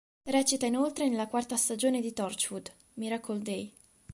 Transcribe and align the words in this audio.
Recita 0.25 0.65
inoltre 0.65 1.07
nella 1.07 1.27
quarta 1.27 1.55
stagione 1.55 2.01
di 2.01 2.11
Torchwood: 2.11 2.71
Miracle 2.95 3.37
Day. 3.37 3.71